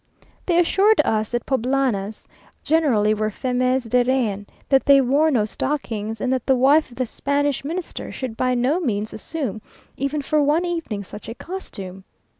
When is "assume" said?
9.13-9.61